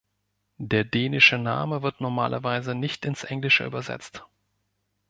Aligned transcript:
Der 0.57 0.83
dänische 0.83 1.37
Name 1.37 1.83
wird 1.83 2.01
normalerweise 2.01 2.73
nicht 2.73 3.05
ins 3.05 3.23
Englische 3.23 3.65
übersetzt. 3.65 4.25